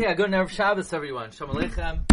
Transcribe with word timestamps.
Okay, 0.00 0.14
good 0.14 0.30
Erev 0.30 0.48
Shabbos, 0.48 0.92
everyone. 0.92 1.32
Shalom 1.32 1.56
Aleichem. 1.56 2.08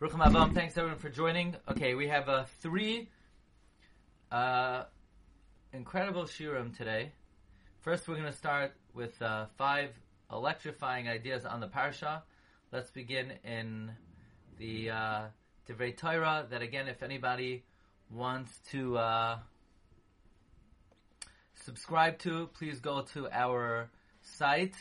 Bruchim 0.00 0.24
Abam. 0.24 0.54
Thanks, 0.54 0.78
everyone, 0.78 1.00
for 1.00 1.08
joining. 1.08 1.56
Okay, 1.68 1.96
we 1.96 2.06
have 2.06 2.28
uh, 2.28 2.44
three 2.60 3.08
uh, 4.30 4.84
incredible 5.72 6.26
shiurim 6.26 6.76
today. 6.76 7.10
First, 7.80 8.06
we're 8.06 8.14
going 8.14 8.30
to 8.30 8.32
start 8.32 8.72
with 8.94 9.20
uh, 9.20 9.46
five 9.56 9.90
electrifying 10.30 11.08
ideas 11.08 11.44
on 11.44 11.58
the 11.58 11.66
parsha. 11.66 12.22
Let's 12.70 12.92
begin 12.92 13.32
in 13.42 13.90
the 14.60 14.90
uh, 14.90 15.20
Divrei 15.68 15.96
Torah. 15.96 16.46
That 16.48 16.62
again, 16.62 16.86
if 16.86 17.02
anybody 17.02 17.64
wants 18.12 18.60
to 18.70 18.96
uh, 18.96 19.38
subscribe 21.64 22.20
to, 22.20 22.46
please 22.56 22.78
go 22.78 23.02
to 23.14 23.28
our 23.32 23.90
site 24.22 24.76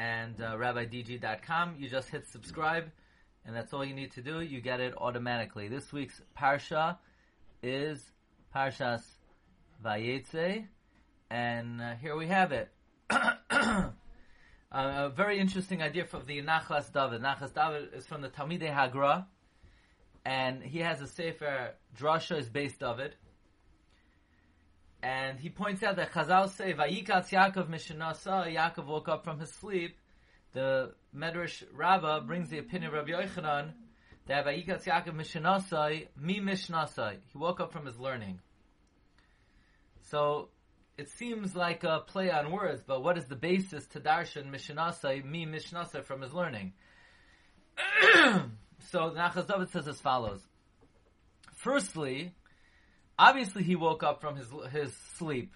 and 0.00 0.40
uh, 0.40 0.56
rabbidg.com. 0.56 1.74
You 1.78 1.90
just 1.90 2.08
hit 2.08 2.26
subscribe, 2.26 2.90
and 3.44 3.54
that's 3.54 3.74
all 3.74 3.84
you 3.84 3.94
need 3.94 4.12
to 4.12 4.22
do. 4.22 4.40
You 4.40 4.62
get 4.62 4.80
it 4.80 4.94
automatically. 4.96 5.68
This 5.68 5.92
week's 5.92 6.22
parsha 6.36 6.96
is 7.62 8.12
Parshas 8.54 9.02
Vayetze, 9.84 10.66
and 11.30 11.82
uh, 11.82 11.94
here 11.96 12.16
we 12.16 12.28
have 12.28 12.50
it. 12.50 12.70
uh, 13.10 13.90
a 14.70 15.10
very 15.10 15.38
interesting 15.38 15.82
idea 15.82 16.06
from 16.06 16.24
the 16.24 16.40
Nachlas 16.40 16.90
David. 16.90 17.20
Nachlas 17.20 17.52
David 17.54 17.90
is 17.92 18.06
from 18.06 18.22
the 18.22 18.30
Talmidei 18.30 18.74
Hagra, 18.74 19.26
and 20.24 20.62
he 20.62 20.78
has 20.78 21.02
a 21.02 21.06
sefer 21.06 21.74
drasha 21.94 22.38
is 22.38 22.48
based 22.48 22.82
it. 23.00 23.16
And 25.02 25.40
he 25.40 25.48
points 25.48 25.82
out 25.82 25.96
that 25.96 26.12
Chazal 26.12 26.50
say, 26.50 26.74
Vayikatz 26.74 27.30
Yaakov 27.30 27.68
Mishanasa, 27.68 28.54
Yaakov 28.54 28.86
woke 28.86 29.08
up 29.08 29.24
from 29.24 29.40
his 29.40 29.50
sleep. 29.50 29.96
The 30.52 30.92
Medrash 31.16 31.62
Rabbah 31.72 32.20
brings 32.20 32.50
the 32.50 32.58
opinion 32.58 32.92
of 32.92 32.94
Rabbi 32.94 33.12
Yochanan 33.12 33.72
that 34.26 34.44
Vayikatz 34.44 34.84
Yaakov 34.84 35.14
Mishanasai, 35.14 36.08
Mi 36.20 36.40
Mishnasai. 36.40 37.16
He 37.32 37.38
woke 37.38 37.60
up 37.60 37.72
from 37.72 37.86
his 37.86 37.98
learning. 37.98 38.40
So, 40.02 40.48
it 40.98 41.08
seems 41.08 41.56
like 41.56 41.82
a 41.82 42.00
play 42.06 42.30
on 42.30 42.52
words, 42.52 42.82
but 42.86 43.02
what 43.02 43.16
is 43.16 43.24
the 43.24 43.36
basis 43.36 43.86
to 43.88 44.00
darshan 44.00 44.50
Mishnasai, 44.50 45.24
Mi 45.24 45.46
Mishnasai 45.46 46.04
from 46.04 46.20
his 46.20 46.34
learning? 46.34 46.74
so, 48.90 49.10
Nachlas 49.10 49.46
David 49.46 49.70
says 49.70 49.88
as 49.88 50.00
follows. 50.00 50.42
Firstly, 51.54 52.34
Obviously, 53.20 53.62
he 53.62 53.76
woke 53.76 54.02
up 54.02 54.22
from 54.22 54.34
his 54.36 54.48
his 54.72 54.96
sleep. 55.18 55.52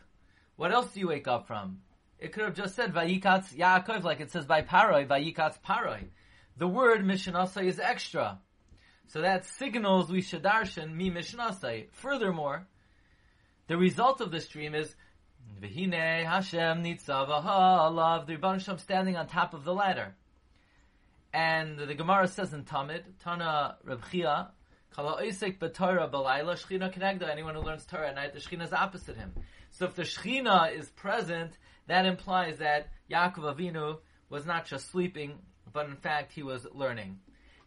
What 0.57 0.71
else 0.71 0.93
do 0.93 1.01
you 1.01 1.09
wake 1.09 1.27
up 1.27 1.47
from? 1.47 1.81
It 2.19 2.33
could 2.33 2.45
have 2.45 2.55
just 2.55 2.77
said 2.77 2.93
Vayikatz 2.93 3.57
Yaakov, 3.57 4.03
like 4.03 4.21
it 4.21 4.31
says 4.31 4.45
by 4.45 4.61
Paroi, 4.61 5.09
Vayikatz 5.09 5.59
Paroi. 5.67 6.09
The 6.59 6.69
word 6.69 7.03
Mishnasai 7.03 7.65
is 7.65 7.81
extra. 7.81 8.39
So 9.07 9.23
that 9.23 9.47
signals 9.47 10.13
we 10.13 10.21
should 10.21 10.43
darshan 10.43 10.93
mi 10.93 11.11
Mishnasai. 11.11 11.87
Furthermore, 11.93 12.67
the 13.67 13.79
result 13.79 14.21
of 14.21 14.31
this 14.31 14.47
dream 14.47 14.75
is 14.75 14.95
Vihine 15.59 16.23
Hashem 16.23 16.85
Nitzavaha 16.85 17.47
Allah, 17.47 18.25
the 18.27 18.35
Rebbe 18.37 18.79
standing 18.79 19.17
on 19.17 19.27
top 19.27 19.55
of 19.55 19.65
the 19.65 19.73
ladder. 19.73 20.15
And 21.33 21.79
the 21.79 21.95
Gemara 21.95 22.29
says 22.29 22.53
in 22.53 22.65
Tamid, 22.65 23.05
Tana 23.23 23.77
Reb 23.85 24.03
Chia, 24.11 24.51
Anyone 24.97 25.25
who 27.55 27.61
learns 27.63 27.85
Torah 27.87 28.09
at 28.09 28.15
night, 28.15 28.33
the 28.33 28.39
Shechina 28.41 28.65
is 28.65 28.73
opposite 28.73 29.17
him. 29.17 29.33
So 29.71 29.87
if 29.87 29.95
the 29.95 30.03
Shechina 30.03 30.77
is 30.77 30.89
present, 30.91 31.59
that 31.89 32.07
implies 32.07 32.59
that 32.59 32.89
Yaakov 33.11 33.57
Avinu 33.57 33.99
was 34.31 34.47
not 34.47 34.67
just 34.67 34.91
sleeping, 34.91 35.39
but 35.73 35.87
in 35.87 35.97
fact 35.97 36.33
he 36.33 36.43
was 36.43 36.67
learning. 36.73 37.19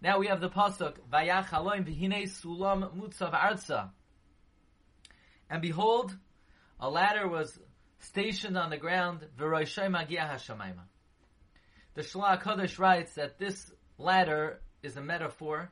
Now 0.01 0.19
we 0.19 0.27
have 0.27 0.39
the 0.41 0.49
pasuk 0.49 0.97
Vayach 1.11 1.47
v'hinei 1.49 2.23
sulam 2.23 2.95
mutzav 2.95 3.33
arza, 3.33 3.89
and 5.49 5.61
behold, 5.61 6.15
a 6.79 6.89
ladder 6.89 7.27
was 7.27 7.59
stationed 7.99 8.57
on 8.57 8.69
the 8.69 8.77
ground. 8.77 9.25
The 9.37 9.45
Shlach 11.97 12.43
Kodesh 12.43 12.77
writes 12.79 13.15
that 13.15 13.39
this 13.39 13.71
ladder 13.97 14.61
is 14.83 14.95
a 14.97 15.01
metaphor 15.01 15.71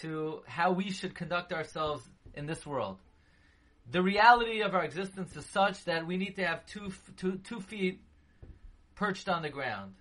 to 0.00 0.42
how 0.46 0.72
we 0.72 0.90
should 0.90 1.14
conduct 1.14 1.52
ourselves 1.52 2.04
in 2.34 2.46
this 2.46 2.64
world. 2.66 2.98
The 3.90 4.02
reality 4.02 4.60
of 4.60 4.74
our 4.74 4.84
existence 4.84 5.34
is 5.34 5.46
such 5.46 5.84
that 5.84 6.06
we 6.06 6.18
need 6.18 6.36
to 6.36 6.46
have 6.46 6.66
two, 6.66 6.92
two, 7.16 7.38
two 7.38 7.60
feet 7.60 8.02
perched 8.94 9.28
on 9.28 9.42
the 9.42 9.48
ground. 9.48 9.94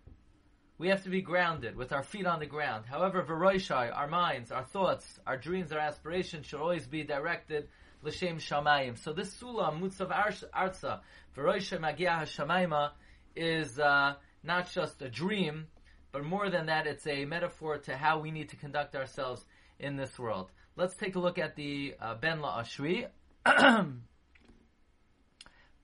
We 0.78 0.90
have 0.90 1.04
to 1.04 1.10
be 1.10 1.22
grounded 1.22 1.76
with 1.76 1.92
our 1.92 2.04
feet 2.04 2.26
on 2.26 2.40
the 2.40 2.46
ground. 2.46 2.86
However, 2.86 3.24
Veroishai, 3.24 3.96
our 3.96 4.08
minds, 4.08 4.52
our 4.52 4.64
thoughts, 4.64 5.20
our 5.26 5.38
dreams, 5.38 5.72
our 5.72 5.80
aspirations 5.80 6.46
should 6.46 6.60
always 6.60 6.86
be 6.86 7.04
directed 7.04 7.70
l'shem 8.04 8.38
shamayim. 8.38 8.98
So 8.98 9.14
this 9.14 9.34
sulam 9.36 9.80
mutzav 9.82 10.12
arza 10.54 11.00
Veroishai 11.36 11.80
magia 11.80 12.20
hashamayma 12.22 12.92
is 13.36 13.80
uh, 13.80 14.16
not 14.44 14.70
just 14.72 15.02
a 15.02 15.10
dream, 15.10 15.68
but 16.12 16.24
more 16.24 16.50
than 16.50 16.68
that, 16.68 16.88
it's 16.88 17.08
a 17.08 17.26
metaphor 17.26 17.78
to 17.80 17.96
how 17.96 18.20
we 18.20 18.32
need 18.32 18.50
to 18.50 18.56
conduct 18.56 18.96
ourselves 18.96 19.44
in 19.80 19.96
this 19.96 20.18
world. 20.18 20.50
Let's 20.76 20.96
take 20.96 21.16
a 21.16 21.20
look 21.20 21.38
at 21.38 21.56
the 21.56 21.96
uh, 22.00 22.16
Ben 22.16 22.40
La 22.42 22.62
Ashri. 22.62 23.08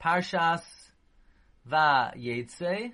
Parshas 0.02 0.62
Va 1.66 2.14
Yetze. 2.18 2.92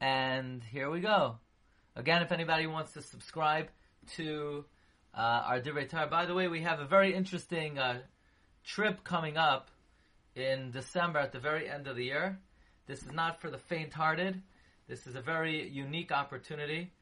And 0.00 0.62
here 0.64 0.90
we 0.90 1.00
go. 1.00 1.36
Again, 1.94 2.22
if 2.22 2.32
anybody 2.32 2.66
wants 2.66 2.92
to 2.92 3.02
subscribe 3.02 3.68
to 4.16 4.64
uh, 5.14 5.20
our 5.20 5.60
Divrei 5.60 5.88
Torah, 5.88 6.06
by 6.06 6.26
the 6.26 6.34
way, 6.34 6.48
we 6.48 6.62
have 6.62 6.80
a 6.80 6.86
very 6.86 7.14
interesting 7.14 7.78
uh, 7.78 8.00
trip 8.64 9.04
coming 9.04 9.36
up 9.36 9.70
in 10.34 10.70
December 10.70 11.18
at 11.18 11.32
the 11.32 11.38
very 11.38 11.68
end 11.68 11.86
of 11.86 11.96
the 11.96 12.04
year. 12.04 12.38
This 12.86 13.02
is 13.02 13.12
not 13.12 13.40
for 13.40 13.50
the 13.50 13.58
faint-hearted. 13.58 14.42
This 14.88 15.06
is 15.06 15.16
a 15.16 15.20
very 15.20 15.68
unique 15.68 16.12
opportunity. 16.12 16.92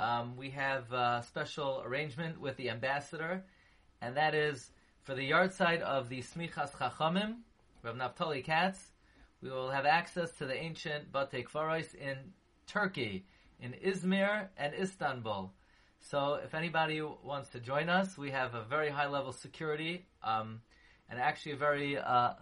Um, 0.00 0.34
we 0.34 0.48
have 0.50 0.90
a 0.92 1.22
special 1.26 1.82
arrangement 1.84 2.40
with 2.40 2.56
the 2.56 2.70
ambassador, 2.70 3.44
and 4.00 4.16
that 4.16 4.34
is 4.34 4.70
for 5.02 5.14
the 5.14 5.30
yahrzeit 5.30 5.82
of 5.82 6.08
the 6.08 6.22
Smichas 6.22 6.72
Chachamim, 6.72 7.40
Rav 7.82 7.96
Naftali 7.96 8.42
Katz. 8.42 8.92
We 9.42 9.50
will 9.50 9.70
have 9.70 9.84
access 9.84 10.32
to 10.38 10.46
the 10.46 10.56
ancient 10.56 11.12
Batei 11.12 11.44
Kfaros 11.44 11.94
in 11.94 12.16
Turkey, 12.66 13.26
in 13.60 13.74
Izmir 13.74 14.48
and 14.56 14.72
Istanbul. 14.72 15.52
So 16.00 16.40
if 16.42 16.54
anybody 16.54 17.02
wants 17.02 17.50
to 17.50 17.60
join 17.60 17.90
us, 17.90 18.16
we 18.16 18.30
have 18.30 18.54
a 18.54 18.64
very 18.64 18.88
high 18.88 19.08
level 19.08 19.32
security, 19.32 20.06
um, 20.22 20.62
and 21.10 21.20
actually 21.20 21.52
a 21.52 21.56
very 21.56 21.98
uh, 21.98 22.32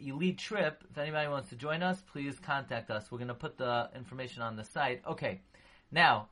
elite 0.00 0.38
trip. 0.38 0.82
If 0.90 0.98
anybody 0.98 1.28
wants 1.28 1.50
to 1.50 1.56
join 1.56 1.84
us, 1.84 2.02
please 2.12 2.40
contact 2.40 2.90
us. 2.90 3.12
We're 3.12 3.18
going 3.18 3.28
to 3.28 3.34
put 3.34 3.58
the 3.58 3.90
information 3.94 4.42
on 4.42 4.56
the 4.56 4.64
site. 4.64 5.02
Okay. 5.06 5.42
Now, 5.92 6.28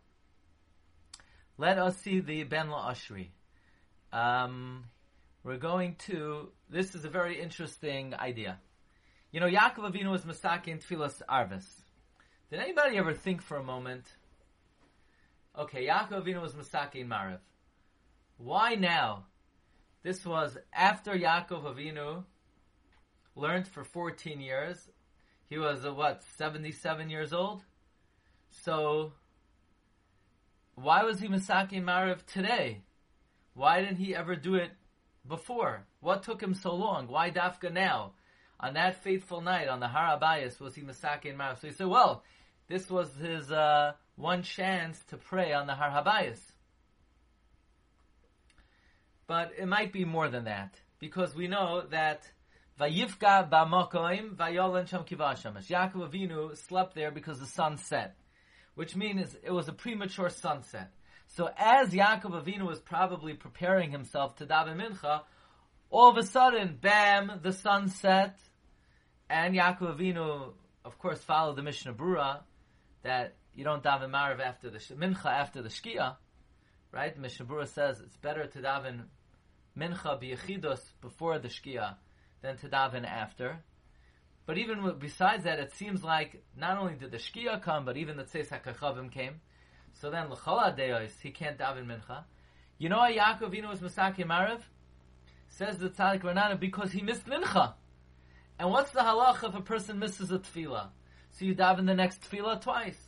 let 1.58 1.76
us 1.76 1.98
see 1.98 2.20
the 2.20 2.44
Ben 2.44 2.70
La 2.70 2.90
Ashri. 2.90 3.28
Um, 4.10 4.84
we're 5.44 5.58
going 5.58 5.96
to, 6.06 6.48
this 6.70 6.94
is 6.94 7.04
a 7.04 7.10
very 7.10 7.38
interesting 7.38 8.14
idea. 8.14 8.58
You 9.30 9.40
know, 9.40 9.46
Yaakov 9.46 9.92
Avinu 9.92 10.10
was 10.10 10.22
Masaki 10.22 10.68
in 10.68 10.78
Tfilas 10.78 11.20
Arvis. 11.28 11.66
Did 12.50 12.60
anybody 12.60 12.96
ever 12.96 13.12
think 13.12 13.42
for 13.42 13.58
a 13.58 13.62
moment, 13.62 14.06
okay, 15.56 15.86
Yaakov 15.86 16.24
Avinu 16.24 16.40
was 16.40 16.54
Masaki 16.54 16.96
in 16.96 17.08
Mariv. 17.08 17.40
Why 18.38 18.76
now? 18.76 19.26
This 20.02 20.24
was 20.24 20.56
after 20.72 21.12
Yaakov 21.12 21.64
Avinu 21.64 22.24
learned 23.36 23.68
for 23.68 23.84
14 23.84 24.40
years. 24.40 24.88
He 25.50 25.58
was, 25.58 25.84
uh, 25.84 25.92
what, 25.92 26.22
77 26.38 27.10
years 27.10 27.34
old? 27.34 27.62
So, 28.50 29.12
why 30.82 31.04
was 31.04 31.20
he 31.20 31.28
Misaki 31.28 31.82
Mariv 31.82 32.24
today? 32.26 32.82
Why 33.54 33.80
didn't 33.80 33.96
he 33.96 34.14
ever 34.14 34.36
do 34.36 34.54
it 34.54 34.70
before? 35.26 35.84
What 36.00 36.22
took 36.22 36.40
him 36.42 36.54
so 36.54 36.74
long? 36.74 37.08
Why 37.08 37.30
Dafka 37.30 37.72
now? 37.72 38.12
On 38.58 38.74
that 38.74 39.02
fateful 39.02 39.40
night, 39.40 39.68
on 39.68 39.80
the 39.80 39.88
Har 39.88 40.18
HaBayis, 40.18 40.60
was 40.60 40.74
he 40.74 40.82
Misaki 40.82 41.34
Mariv? 41.34 41.60
So 41.60 41.66
he 41.66 41.72
said, 41.72 41.86
well, 41.86 42.24
this 42.68 42.90
was 42.90 43.08
his 43.16 43.50
uh, 43.50 43.92
one 44.16 44.42
chance 44.42 45.02
to 45.08 45.16
pray 45.16 45.52
on 45.52 45.66
the 45.66 45.74
Har 45.74 45.90
HaBayis. 45.90 46.38
But 49.26 49.52
it 49.58 49.66
might 49.66 49.92
be 49.92 50.04
more 50.04 50.28
than 50.28 50.44
that, 50.44 50.74
because 50.98 51.34
we 51.34 51.48
know 51.48 51.82
that 51.90 52.22
Vayivka 52.80 53.50
ba'mokoim 53.50 54.36
vayolen 54.36 54.88
sham 54.88 55.04
kivashamesh. 55.04 55.68
Yaakov 55.68 56.10
Avinu 56.10 56.56
slept 56.56 56.94
there 56.94 57.10
because 57.10 57.38
the 57.38 57.46
sun 57.46 57.76
set 57.76 58.16
which 58.80 58.96
means 58.96 59.36
it 59.42 59.50
was 59.50 59.68
a 59.68 59.74
premature 59.74 60.30
sunset. 60.30 60.90
So 61.26 61.50
as 61.54 61.90
Yaakov 61.90 62.42
Avinu 62.42 62.66
was 62.66 62.78
probably 62.78 63.34
preparing 63.34 63.90
himself 63.90 64.36
to 64.36 64.46
daven 64.46 64.80
mincha, 64.80 65.20
all 65.90 66.08
of 66.08 66.16
a 66.16 66.22
sudden, 66.22 66.78
bam, 66.80 67.40
the 67.42 67.52
sun 67.52 67.90
set, 67.90 68.38
and 69.28 69.54
Yaakov 69.54 69.98
Avinu, 69.98 70.54
of 70.82 70.98
course, 70.98 71.18
followed 71.18 71.56
the 71.56 71.62
Mishnah 71.62 71.92
Brura 71.92 72.38
that 73.02 73.34
you 73.54 73.64
don't 73.64 73.82
daven 73.82 74.12
Marav 74.12 74.40
after 74.40 74.70
the 74.70 74.78
Mincha 74.78 75.26
after 75.26 75.60
the 75.60 75.68
Shkia, 75.68 76.16
right? 76.90 77.18
Mishnah 77.18 77.44
Brura 77.44 77.68
says 77.68 78.00
it's 78.00 78.16
better 78.16 78.46
to 78.46 78.60
daven 78.60 79.02
Mincha 79.78 80.18
biyachidus 80.18 80.80
before 81.02 81.38
the 81.38 81.48
Shkia 81.48 81.96
than 82.40 82.56
to 82.56 82.68
daven 82.70 83.06
after. 83.06 83.58
But 84.50 84.58
even 84.58 84.96
besides 84.98 85.44
that, 85.44 85.60
it 85.60 85.72
seems 85.74 86.02
like 86.02 86.42
not 86.58 86.76
only 86.76 86.94
did 86.94 87.12
the 87.12 87.18
Shkia 87.18 87.62
come, 87.62 87.84
but 87.84 87.96
even 87.96 88.16
the 88.16 88.24
Tzeis 88.24 88.48
HaKachavim 88.48 89.12
came. 89.12 89.40
So 89.92 90.10
then, 90.10 90.28
L'chala 90.28 90.76
Deos, 90.76 91.12
he 91.22 91.30
can't 91.30 91.56
daven 91.56 91.86
Mincha. 91.86 92.24
You 92.76 92.88
know 92.88 92.98
why 92.98 93.16
Yaakov 93.16 93.52
Avinu 93.52 93.68
was 93.68 93.78
Masaki 93.78 94.26
Marav? 94.26 94.60
Says 95.50 95.78
the 95.78 95.88
Tzadik 95.88 96.22
Ranana, 96.22 96.58
because 96.58 96.90
he 96.90 97.00
missed 97.00 97.26
Mincha. 97.26 97.74
And 98.58 98.72
what's 98.72 98.90
the 98.90 98.98
halach 98.98 99.48
if 99.48 99.54
a 99.54 99.60
person 99.60 100.00
misses 100.00 100.32
a 100.32 100.40
tefillah? 100.40 100.88
So 101.30 101.44
you 101.44 101.54
daven 101.54 101.86
the 101.86 101.94
next 101.94 102.28
tefillah 102.28 102.60
twice. 102.60 102.98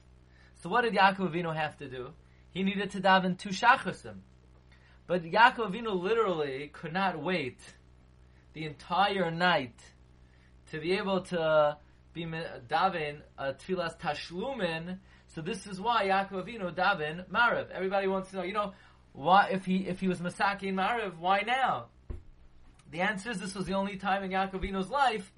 So 0.63 0.69
what 0.69 0.83
did 0.83 0.95
Yaakov 0.95 1.33
Avinu 1.33 1.57
have 1.57 1.77
to 1.79 1.89
do? 1.89 2.11
He 2.51 2.63
needed 2.63 2.93
to 2.93 3.01
daven 3.01 3.37
two 3.37 3.49
shachasim. 3.49 4.19
But 5.09 5.25
Yaakov 5.25 5.73
Avinu 5.73 6.01
literally 6.01 6.71
could 6.73 6.93
not 6.93 7.21
wait 7.21 7.59
the 8.53 8.65
entire 8.65 9.33
night 9.33 9.75
to 10.73 10.81
be 10.81 10.93
able 10.93 11.21
to 11.21 11.77
be 12.15 12.25
daven 12.25 13.19
a 13.39 13.53
tefillas 13.53 13.99
tashlumin. 14.01 14.99
So 15.29 15.43
this 15.43 15.67
is 15.67 15.79
why 15.79 16.07
Yaakov 16.07 16.47
Avinu 16.47 16.75
daven 16.75 17.27
Marav. 17.29 17.71
Everybody 17.71 18.09
wants 18.09 18.31
to 18.31 18.37
know, 18.37 18.43
you 18.43 18.55
know, 18.55 18.73
why 19.13 19.49
if 19.53 19.67
he 19.67 19.87
if 19.87 20.01
he 20.01 20.09
was 20.09 20.21
Masaki 20.21 20.65
in 20.65 20.77
Marav, 20.77 21.19
why 21.19 21.43
now? 21.47 21.87
The 22.91 23.01
answer 23.01 23.31
is 23.31 23.39
this 23.39 23.55
was 23.55 23.67
the 23.67 23.75
only 23.75 23.97
time 23.97 24.25
in 24.25 24.31
Yaakov 24.31 24.63
Avinu's 24.63 24.91
life 24.91 25.31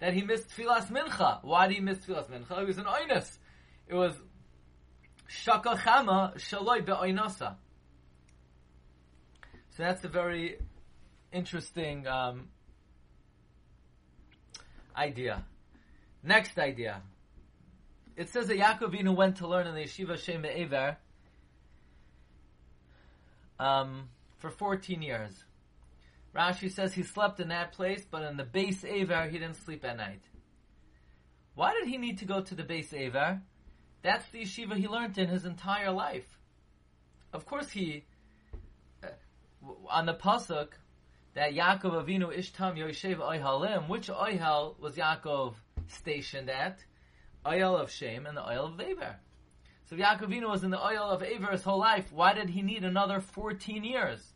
that 0.00 0.14
he 0.14 0.22
missed 0.22 0.48
Tfilas 0.50 0.90
Mincha. 0.90 1.38
Why 1.42 1.68
did 1.68 1.74
he 1.74 1.80
miss 1.80 1.98
Tfilas 1.98 2.28
Mincha? 2.28 2.60
It 2.60 2.66
was 2.66 2.78
an 2.78 2.84
oinus. 2.84 3.38
It 3.86 3.94
was 3.94 4.14
Shaka 5.28 5.76
Chama 5.76 6.36
Shaloi 6.38 6.84
Be'oinasa. 6.84 7.54
So 9.76 9.82
that's 9.84 10.04
a 10.04 10.08
very 10.08 10.58
interesting 11.32 12.06
um, 12.08 12.48
idea. 14.96 15.44
Next 16.22 16.58
idea. 16.58 17.02
It 18.16 18.28
says 18.28 18.48
that 18.48 18.58
Yaakov 18.58 18.92
Avinu 18.92 19.16
went 19.16 19.36
to 19.38 19.48
learn 19.48 19.66
in 19.66 19.74
the 19.74 19.82
yeshiva 19.82 20.18
Shem 20.18 20.44
Ever 20.44 20.96
um, 23.58 24.08
for 24.38 24.50
14 24.50 25.02
years. 25.02 25.44
Rashi 26.34 26.70
says 26.70 26.94
he 26.94 27.02
slept 27.02 27.40
in 27.40 27.48
that 27.48 27.72
place, 27.72 28.04
but 28.10 28.22
in 28.22 28.36
the 28.36 28.44
base 28.44 28.84
Aver, 28.84 29.28
he 29.28 29.38
didn't 29.38 29.56
sleep 29.56 29.84
at 29.84 29.96
night. 29.96 30.22
Why 31.54 31.74
did 31.74 31.88
he 31.88 31.98
need 31.98 32.18
to 32.18 32.24
go 32.24 32.40
to 32.40 32.54
the 32.54 32.62
base 32.62 32.92
Aver? 32.92 33.40
That's 34.02 34.26
the 34.30 34.42
yeshiva 34.42 34.76
he 34.76 34.88
learned 34.88 35.18
in 35.18 35.28
his 35.28 35.44
entire 35.44 35.90
life. 35.90 36.38
Of 37.32 37.46
course, 37.46 37.70
he, 37.70 38.04
uh, 39.02 39.08
on 39.88 40.06
the 40.06 40.14
Pasuk, 40.14 40.68
that 41.34 41.52
Yaakov 41.52 42.04
Avinu 42.04 42.36
Ishtam 42.36 42.76
Yoshev 42.76 43.16
Oyhalim, 43.16 43.88
which 43.88 44.08
Oyhal 44.08 44.78
was 44.78 44.96
Yaakov 44.96 45.54
stationed 45.88 46.50
at? 46.50 46.84
Oyel 47.44 47.80
of 47.80 47.90
Shem 47.90 48.26
and 48.26 48.36
the 48.36 48.42
Oyel 48.42 48.74
of 48.74 48.80
Aver. 48.80 49.16
So 49.88 49.96
Yaakov 49.96 50.28
Avinu 50.28 50.48
was 50.48 50.62
in 50.62 50.70
the 50.70 50.78
Oyel 50.78 51.10
of 51.10 51.22
Aver 51.22 51.52
his 51.52 51.62
whole 51.62 51.78
life, 51.78 52.12
why 52.12 52.34
did 52.34 52.50
he 52.50 52.62
need 52.62 52.84
another 52.84 53.20
14 53.20 53.84
years? 53.84 54.32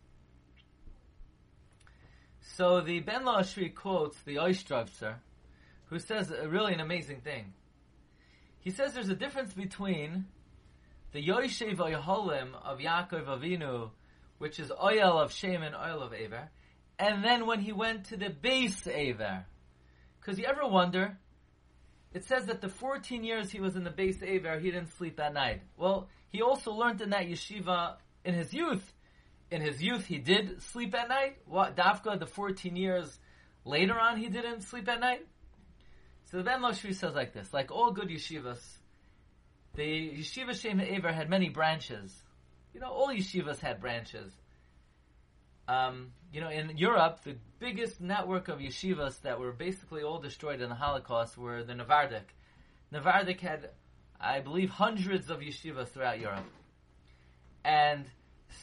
So 2.41 2.81
the 2.81 3.01
Ben 3.01 3.25
Lashri 3.25 3.75
quotes 3.75 4.19
the 4.23 4.37
Oistravtzer, 4.37 5.17
who 5.87 5.99
says 5.99 6.31
a 6.31 6.49
really 6.49 6.73
an 6.73 6.81
amazing 6.81 7.21
thing. 7.21 7.53
He 8.61 8.71
says 8.71 8.95
there's 8.95 9.09
a 9.09 9.15
difference 9.15 9.53
between 9.53 10.27
the 11.13 11.25
Yoshev 11.25 11.77
Oyeholim 11.77 12.49
of 12.65 12.79
Yaakov 12.79 13.27
Avinu, 13.27 13.91
which 14.39 14.59
is 14.59 14.73
oil 14.83 15.19
of 15.19 15.33
Shem 15.33 15.63
and 15.63 15.75
oil 15.75 16.03
of 16.03 16.13
Aver, 16.13 16.51
and 16.99 17.25
then 17.25 17.47
when 17.47 17.61
he 17.61 17.73
went 17.73 18.07
to 18.07 18.17
the 18.17 18.31
base 18.31 18.87
Aver. 18.87 19.45
Because 20.21 20.39
you 20.39 20.47
ever 20.47 20.67
wonder, 20.67 21.19
it 22.13 22.25
says 22.25 22.47
that 22.47 22.61
the 22.61 22.69
14 22.69 23.23
years 23.23 23.51
he 23.51 23.61
was 23.61 23.77
in 23.77 23.85
the 23.85 23.91
base 23.91 24.23
Aver, 24.23 24.59
he 24.59 24.71
didn't 24.71 24.93
sleep 24.97 25.21
at 25.21 25.35
night. 25.35 25.63
Well, 25.77 26.09
he 26.31 26.43
also 26.43 26.73
learned 26.73 27.01
in 27.01 27.11
that 27.11 27.27
yeshiva 27.27 27.97
in 28.25 28.35
his 28.35 28.53
youth 28.53 28.93
in 29.51 29.61
his 29.61 29.83
youth 29.83 30.07
he 30.07 30.19
did 30.19 30.63
sleep 30.63 30.95
at 30.95 31.09
night. 31.09 31.39
What 31.47 31.77
Dafka 31.77 32.19
the 32.19 32.27
fourteen 32.27 32.77
years 32.77 33.19
later 33.65 33.99
on 33.99 34.19
he 34.19 34.29
didn't 34.29 34.63
sleep 34.63 34.89
at 34.89 35.01
night. 35.01 35.27
So 36.31 36.39
the 36.39 36.43
Ben 36.43 36.61
Loshri 36.61 36.95
says 36.95 37.15
like 37.15 37.33
this: 37.33 37.53
like 37.53 37.71
all 37.71 37.93
good 37.93 38.09
yeshivas, 38.09 38.61
the 39.75 39.83
yeshiva 40.19 40.61
Shem 40.61 40.81
Ever 40.81 41.13
had 41.13 41.31
many 41.31 41.49
branches. 41.49 42.15
You 42.75 42.81
know, 42.81 42.91
all 42.91 43.09
yeshivas 43.09 43.61
had 43.61 43.81
branches. 43.81 44.33
Um, 45.69 46.13
you 46.33 46.41
know, 46.41 46.51
in 46.51 46.77
Europe, 46.77 47.21
the 47.25 47.37
biggest 47.59 48.01
network 48.01 48.49
of 48.49 48.59
yeshivas 48.59 49.21
that 49.23 49.39
were 49.39 49.53
basically 49.53 50.03
all 50.03 50.21
destroyed 50.21 50.61
in 50.61 50.69
the 50.69 50.75
Holocaust 50.75 51.37
were 51.37 51.63
the 51.65 51.73
Navardik. 51.73 52.25
Navardik 52.93 53.41
had, 53.41 53.71
I 54.21 54.41
believe, 54.41 54.71
hundreds 54.71 55.31
of 55.31 55.41
yeshivas 55.41 55.89
throughout 55.89 56.21
Europe. 56.21 56.45
And 57.65 58.07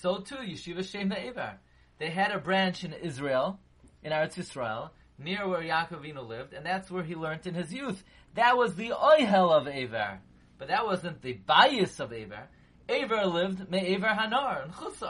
so 0.02 0.20
too, 0.20 0.36
Yeshiva 0.36 0.90
Shem 0.90 1.12
Eber. 1.12 1.60
They 2.00 2.10
had 2.10 2.32
a 2.32 2.40
branch 2.40 2.84
in 2.84 2.94
Israel, 2.94 3.60
in 4.02 4.12
Eretz 4.12 4.36
Yisrael, 4.36 4.92
near 5.18 5.48
where 5.48 5.62
Yaakov 5.62 6.28
lived, 6.28 6.54
and 6.54 6.66
that's 6.66 6.90
where 6.90 7.04
he 7.04 7.16
learned 7.16 7.46
in 7.46 7.54
his 7.54 7.74
youth. 7.74 8.04
That 8.36 8.58
was 8.58 8.76
the 8.76 8.90
oihel 8.90 9.52
of 9.52 9.68
Eber. 9.68 10.20
But 10.58 10.70
that 10.70 10.86
wasn't 10.86 11.22
the 11.22 11.34
bias 11.34 12.00
of 12.00 12.14
Eber. 12.14 12.48
Eber 12.88 13.26
lived 13.26 13.70
me 13.70 13.96
Eber 13.96 14.08
Hanar 14.08 14.66
in 14.66 14.72
Chutz 14.72 15.02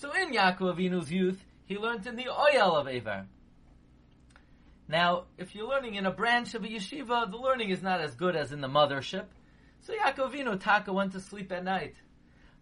So 0.00 0.12
in 0.12 0.32
Yaakov 0.32 1.10
youth, 1.10 1.44
he 1.66 1.76
learned 1.76 2.06
in 2.06 2.14
the 2.14 2.28
oil 2.28 2.76
of 2.76 2.86
Eber. 2.86 3.26
Now, 4.86 5.24
if 5.36 5.56
you're 5.56 5.68
learning 5.68 5.96
in 5.96 6.06
a 6.06 6.12
branch 6.12 6.54
of 6.54 6.62
a 6.62 6.68
yeshiva, 6.68 7.28
the 7.28 7.36
learning 7.36 7.70
is 7.70 7.82
not 7.82 8.00
as 8.00 8.14
good 8.14 8.36
as 8.36 8.52
in 8.52 8.60
the 8.60 8.68
mothership. 8.68 9.24
So 9.80 9.92
Yaakov 9.92 10.60
Taka 10.60 10.92
went 10.92 11.12
to 11.14 11.20
sleep 11.20 11.50
at 11.50 11.64
night. 11.64 11.96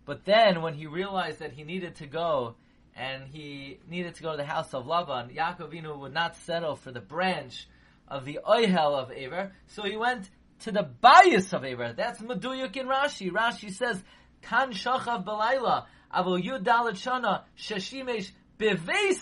But 0.06 0.24
then 0.24 0.62
when 0.62 0.72
he 0.72 0.86
realized 0.86 1.40
that 1.40 1.52
he 1.52 1.62
needed 1.62 1.96
to 1.96 2.06
go 2.06 2.54
and 2.94 3.24
he 3.28 3.80
needed 3.86 4.14
to 4.14 4.22
go 4.22 4.30
to 4.30 4.38
the 4.38 4.44
house 4.46 4.72
of 4.72 4.86
Laban, 4.86 5.28
Yaakov 5.28 5.98
would 5.98 6.14
not 6.14 6.36
settle 6.36 6.74
for 6.74 6.90
the 6.90 7.02
branch 7.02 7.68
of 8.08 8.24
the 8.24 8.38
oihel 8.48 8.94
of 8.94 9.12
Aver, 9.12 9.52
so 9.66 9.82
he 9.82 9.98
went 9.98 10.30
to 10.60 10.72
the 10.72 10.84
bias 10.84 11.52
of 11.52 11.66
Aver. 11.66 11.92
That's 11.94 12.22
Meduyuk 12.22 12.76
in 12.76 12.86
Rashi. 12.86 13.30
Rashi 13.30 13.70
says, 13.70 14.02
Kan 14.40 14.72
shachav 14.72 15.24
belayla, 15.24 15.84
avol 16.16 16.42
yud 16.42 16.64
dalet 16.64 16.94
shana, 16.94 17.42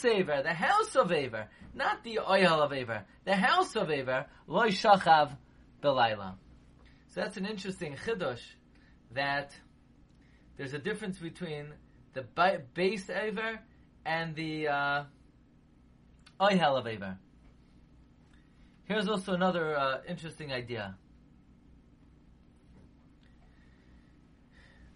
Aver, 0.05 0.43
the 0.43 0.55
house 0.55 0.97
of 0.97 1.11
Aver, 1.11 1.49
not 1.75 2.05
the 2.05 2.21
oihel 2.27 2.61
of 2.61 2.73
Aver, 2.73 3.05
the 3.25 3.35
house 3.35 3.75
of 3.75 3.91
Aver, 3.91 4.27
loy 4.47 4.69
shachav 4.69 5.37
belayla. 5.83 6.35
So 7.09 7.21
that's 7.21 7.37
an 7.37 7.47
interesting 7.47 7.97
chidush 7.97 8.43
that 9.13 9.53
there's 10.57 10.75
a 10.75 10.79
difference 10.79 11.19
between 11.19 11.67
the 12.13 12.23
base 12.75 13.11
Aver 13.11 13.61
and 14.07 14.35
the 14.37 14.69
uh, 14.69 15.05
Oihel 16.41 16.79
of 16.79 16.87
Aver. 16.87 17.19
Here's 18.85 19.09
also 19.09 19.33
another 19.33 19.77
uh, 19.77 20.01
interesting 20.09 20.53
idea. 20.53 20.97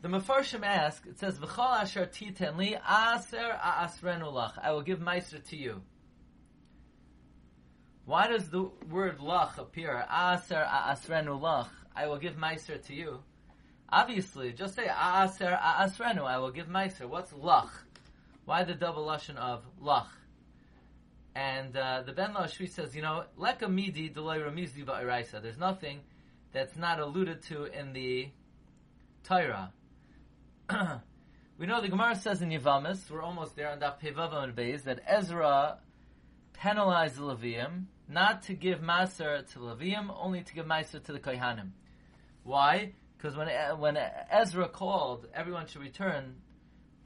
The 0.08 0.18
Mefarshim 0.18 0.64
ask, 0.64 1.04
it 1.06 1.18
says, 1.18 1.38
V'chol 1.38 1.82
asher 1.82 2.06
titen 2.06 2.56
li 2.56 2.74
aser 2.74 3.58
asrenu 3.62 4.32
lach. 4.32 4.52
I 4.62 4.72
will 4.72 4.80
give 4.80 5.00
meiser 5.00 5.46
to 5.50 5.56
you. 5.56 5.82
Why 8.06 8.28
does 8.28 8.48
the 8.48 8.70
word 8.90 9.18
lach 9.18 9.58
appear? 9.58 10.06
Aser 10.10 10.66
asrenu 10.66 11.38
lach. 11.38 11.68
I 11.94 12.06
will 12.06 12.16
give 12.16 12.36
meiser 12.36 12.82
to 12.86 12.94
you. 12.94 13.18
Obviously, 13.90 14.52
just 14.52 14.76
say 14.76 14.86
Aaser 14.86 15.58
Aasrenu, 15.62 16.24
I 16.24 16.38
will 16.38 16.50
give 16.50 16.66
Meiser. 16.68 17.08
What's 17.08 17.32
Lach? 17.32 17.70
Why 18.44 18.62
the 18.64 18.74
double 18.74 19.06
lashon 19.06 19.36
of 19.36 19.62
Lach? 19.82 20.08
And 21.34 21.74
uh, 21.74 22.02
the 22.04 22.12
Ben 22.12 22.34
Lashri 22.34 22.68
says, 22.68 22.94
you 22.94 23.00
know, 23.00 23.24
Leka 23.38 23.66
Midi 23.66 24.10
Deloy 24.10 24.46
Ramizi 24.46 24.84
Va'iraisa. 24.84 25.40
There's 25.42 25.56
nothing 25.56 26.00
that's 26.52 26.76
not 26.76 27.00
alluded 27.00 27.42
to 27.44 27.64
in 27.64 27.94
the 27.94 28.28
Torah. 29.24 29.72
We 31.58 31.66
know 31.66 31.80
the 31.80 31.88
Gemara 31.88 32.14
says 32.14 32.42
in 32.42 32.50
Yavamis, 32.50 33.10
we're 33.10 33.22
almost 33.22 33.56
there 33.56 33.70
on 33.70 33.80
Daf 33.80 34.02
and 34.02 34.54
Beis, 34.54 34.84
that 34.84 35.00
Ezra 35.06 35.78
penalized 36.52 37.16
the 37.16 37.22
Levium 37.22 37.84
not 38.08 38.42
to 38.42 38.54
give 38.54 38.80
Maser 38.80 39.50
to 39.52 39.58
Levium, 39.60 40.14
only 40.20 40.42
to 40.42 40.54
give 40.54 40.66
Maser 40.66 41.02
to 41.04 41.12
the 41.12 41.20
Kohanim. 41.20 41.70
Why? 42.42 42.92
Because 43.16 43.36
when 43.36 43.48
when 43.78 43.96
Ezra 44.30 44.68
called, 44.68 45.26
everyone 45.34 45.66
should 45.66 45.82
return 45.82 46.36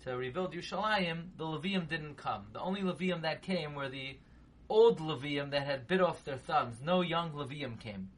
to 0.04 0.16
rebuild 0.16 0.54
Yerushalayim. 0.54 1.37
The 1.37 1.45
Levium 1.45 1.88
didn't 1.88 2.16
come. 2.16 2.47
The 2.52 2.61
only 2.61 2.83
Levium 2.83 3.23
that 3.23 3.42
came 3.42 3.75
were 3.75 3.88
the 3.88 4.19
old 4.69 4.99
Levium 4.99 5.52
that 5.52 5.66
had 5.66 5.87
bit 5.87 6.00
off 6.00 6.25
their 6.25 6.37
thumbs. 6.37 6.78
No 6.83 7.00
young 7.00 7.33
Levium 7.33 7.78
came. 7.78 8.11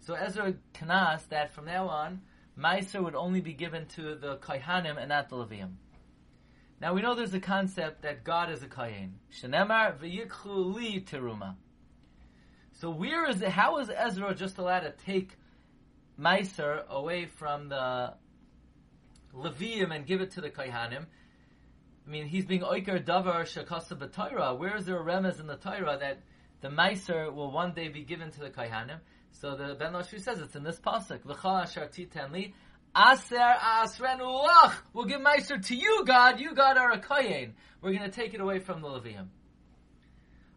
So 0.00 0.14
Ezra 0.14 0.54
Kanas 0.72 1.28
that 1.28 1.52
from 1.52 1.66
now 1.66 1.88
on, 1.88 2.22
Meiser 2.58 3.02
would 3.02 3.14
only 3.14 3.40
be 3.40 3.52
given 3.52 3.86
to 3.86 4.14
the 4.14 4.36
Kohanim 4.36 4.96
and 4.96 5.08
not 5.08 5.28
the 5.28 5.36
Levim. 5.36 5.74
Now 6.80 6.94
we 6.94 7.02
know 7.02 7.14
there's 7.14 7.34
a 7.34 7.40
concept 7.40 8.02
that 8.02 8.24
God 8.24 8.50
is 8.50 8.62
a 8.62 8.66
Kohen. 8.66 9.18
Shenemar 9.32 10.00
li 10.00 11.00
teruma. 11.00 11.56
So 12.72 12.90
where 12.90 13.28
is 13.28 13.42
it, 13.42 13.48
how 13.48 13.78
is 13.78 13.90
Ezra 13.90 14.34
just 14.34 14.58
allowed 14.58 14.80
to 14.80 14.92
take 15.04 15.36
Meiser 16.20 16.86
away 16.88 17.26
from 17.26 17.68
the 17.68 18.14
Levium 19.34 19.94
and 19.94 20.06
give 20.06 20.20
it 20.20 20.32
to 20.32 20.40
the 20.40 20.50
Kohanim? 20.50 21.06
I 22.06 22.10
mean, 22.10 22.26
he's 22.26 22.44
being 22.44 22.60
oiker 22.60 23.02
davar 23.02 23.42
shakasa 23.44 23.96
b'Torah. 23.96 24.58
Where 24.58 24.76
is 24.76 24.84
there 24.84 25.00
a 25.00 25.04
remez 25.04 25.40
in 25.40 25.46
the 25.46 25.56
Torah 25.56 25.96
that 25.98 26.18
the 26.60 26.68
Meiser 26.68 27.32
will 27.32 27.50
one 27.50 27.72
day 27.72 27.88
be 27.88 28.02
given 28.02 28.30
to 28.32 28.40
the 28.40 28.50
Kohanim? 28.50 28.98
So 29.40 29.56
the 29.56 29.74
Ben 29.74 29.92
Lashri 29.92 30.20
says 30.20 30.40
it's 30.40 30.56
in 30.56 30.62
this 30.62 30.80
pasuk. 30.80 31.20
Aser 32.96 33.36
asrenu 33.36 34.46
lach. 34.46 34.74
We'll 34.92 35.06
give 35.06 35.20
Meiser 35.20 35.64
to 35.66 35.74
you, 35.74 36.04
God. 36.06 36.38
You, 36.38 36.54
God, 36.54 36.78
are 36.78 36.92
a 36.92 37.00
Kohen. 37.00 37.54
We're 37.82 37.92
going 37.92 38.08
to 38.08 38.14
take 38.14 38.34
it 38.34 38.40
away 38.40 38.60
from 38.60 38.80
the 38.80 38.88
Levium. 38.88 39.26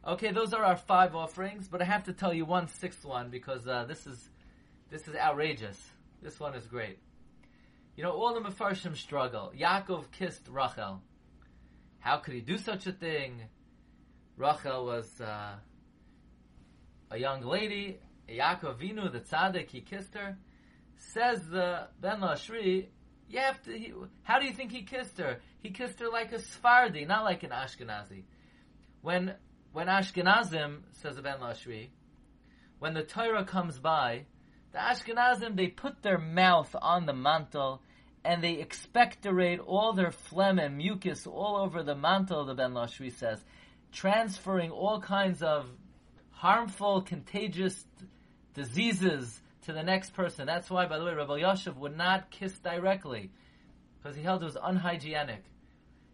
Okay, 0.07 0.31
those 0.31 0.53
are 0.53 0.63
our 0.63 0.77
five 0.77 1.15
offerings, 1.15 1.67
but 1.67 1.81
I 1.81 1.85
have 1.85 2.03
to 2.03 2.13
tell 2.13 2.33
you 2.33 2.45
one 2.45 2.67
sixth 2.67 3.03
one 3.03 3.29
because 3.29 3.67
uh, 3.67 3.85
this 3.85 4.05
is 4.05 4.29
this 4.91 5.07
is 5.07 5.15
outrageous. 5.15 5.77
This 6.21 6.39
one 6.39 6.53
is 6.53 6.65
great. 6.67 6.99
You 7.95 8.03
know, 8.03 8.11
all 8.11 8.35
the 8.35 8.47
Mefarshim 8.47 8.95
struggle. 8.95 9.51
Yaakov 9.59 10.11
kissed 10.11 10.47
Rachel. 10.49 11.01
How 11.99 12.17
could 12.17 12.35
he 12.35 12.41
do 12.41 12.57
such 12.59 12.85
a 12.85 12.91
thing? 12.91 13.41
Rachel 14.37 14.85
was 14.85 15.19
uh, 15.19 15.55
a 17.09 17.17
young 17.17 17.41
lady. 17.41 17.97
Yaakov 18.29 18.79
Vinu, 18.79 19.11
the 19.11 19.19
tzaddik, 19.19 19.69
he 19.69 19.81
kissed 19.81 20.13
her. 20.15 20.37
Says 20.97 21.47
the 21.47 21.87
Ben 22.01 22.19
Lashri, 22.19 22.87
you 23.29 23.39
have 23.39 23.61
to. 23.63 23.77
He, 23.77 23.93
how 24.23 24.39
do 24.39 24.45
you 24.45 24.53
think 24.53 24.71
he 24.71 24.83
kissed 24.83 25.17
her? 25.19 25.37
He 25.61 25.69
kissed 25.69 25.99
her 25.99 26.09
like 26.09 26.31
a 26.31 26.39
Sephardi, 26.39 27.05
not 27.05 27.23
like 27.23 27.43
an 27.43 27.51
Ashkenazi. 27.51 28.23
When 29.01 29.35
when 29.73 29.87
Ashkenazim 29.87 30.79
says 30.93 31.17
the 31.17 31.21
Ben 31.21 31.39
Lashri, 31.39 31.89
when 32.79 32.93
the 32.93 33.03
Torah 33.03 33.45
comes 33.45 33.77
by, 33.77 34.25
the 34.71 34.79
Ashkenazim 34.79 35.55
they 35.55 35.67
put 35.67 36.01
their 36.01 36.17
mouth 36.17 36.75
on 36.81 37.05
the 37.05 37.13
mantle 37.13 37.81
and 38.23 38.43
they 38.43 38.59
expectorate 38.59 39.59
all 39.59 39.93
their 39.93 40.11
phlegm 40.11 40.59
and 40.59 40.77
mucus 40.77 41.27
all 41.27 41.57
over 41.57 41.83
the 41.83 41.95
mantle. 41.95 42.45
The 42.45 42.55
Ben 42.55 42.73
Lashri 42.73 43.13
says, 43.13 43.43
transferring 43.91 44.71
all 44.71 44.99
kinds 44.99 45.41
of 45.41 45.69
harmful, 46.31 47.01
contagious 47.01 47.85
diseases 48.57 49.39
to 49.65 49.71
the 49.71 49.83
next 49.83 50.13
person. 50.13 50.47
That's 50.47 50.69
why, 50.69 50.87
by 50.87 50.97
the 50.97 51.05
way, 51.05 51.13
Rabbi 51.13 51.37
Yosef 51.37 51.77
would 51.77 51.95
not 51.95 52.31
kiss 52.31 52.57
directly 52.57 53.31
because 53.97 54.17
he 54.17 54.23
held 54.23 54.41
it 54.41 54.45
was 54.45 54.57
unhygienic. 54.61 55.43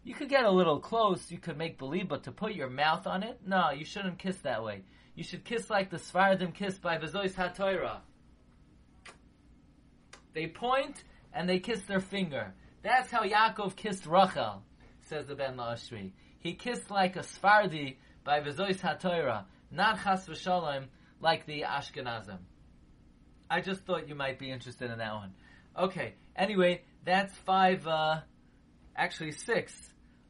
You 0.03 0.13
could 0.13 0.27
get 0.27 0.43
a 0.43 0.51
little 0.51 0.79
close, 0.79 1.31
you 1.31 1.37
could 1.37 1.57
make 1.57 1.77
believe, 1.77 2.09
but 2.09 2.23
to 2.23 2.31
put 2.31 2.53
your 2.53 2.69
mouth 2.69 3.07
on 3.07 3.23
it, 3.23 3.39
no, 3.47 3.71
you 3.71 3.85
shouldn't 3.85 4.19
kiss 4.19 4.37
that 4.39 4.61
way. 4.61 4.83
You 5.15 5.23
should 5.23 5.45
kiss 5.45 5.69
like 5.69 5.89
the 5.89 5.97
Sfardim 5.97 6.53
kiss 6.53 6.77
by 6.77 6.97
Vezois 6.97 7.33
HaTorah. 7.33 7.99
They 10.33 10.47
point 10.47 11.01
and 11.33 11.47
they 11.47 11.59
kiss 11.59 11.81
their 11.83 12.01
finger. 12.01 12.53
That's 12.81 13.09
how 13.09 13.23
Yaakov 13.23 13.77
kissed 13.77 14.05
Rachel, 14.05 14.63
says 15.03 15.27
the 15.27 15.35
Ben 15.35 15.55
La'ashri. 15.55 16.11
He 16.39 16.55
kissed 16.55 16.91
like 16.91 17.15
a 17.15 17.19
Sfardi 17.19 17.95
by 18.25 18.41
Vezois 18.41 18.79
HaTorah, 18.79 19.45
not 19.71 20.03
Chas 20.03 20.27
V'Shalom 20.27 20.87
like 21.23 21.45
the 21.45 21.61
Ashkenazim. 21.61 22.39
I 23.49 23.61
just 23.61 23.81
thought 23.85 24.07
you 24.09 24.15
might 24.15 24.37
be 24.37 24.51
interested 24.51 24.91
in 24.91 24.97
that 24.99 25.13
one. 25.13 25.33
Okay, 25.77 26.15
anyway, 26.35 26.83
that's 27.05 27.33
five, 27.33 27.87
uh, 27.87 28.19
actually 28.95 29.31
six 29.31 29.73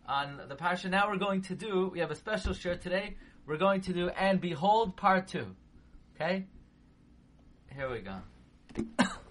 on 0.07 0.39
the 0.47 0.55
Parsha. 0.55 0.89
Now 0.89 1.09
we're 1.09 1.17
going 1.17 1.41
to 1.43 1.55
do, 1.55 1.89
we 1.91 1.99
have 1.99 2.11
a 2.11 2.15
special 2.15 2.53
share 2.53 2.77
today. 2.77 3.17
We're 3.45 3.57
going 3.57 3.81
to 3.81 3.93
do 3.93 4.09
And 4.09 4.39
Behold 4.39 4.95
Part 4.95 5.27
2. 5.27 5.45
Okay? 6.15 6.45
Here 7.75 7.91
we 7.91 7.99
go. 7.99 9.03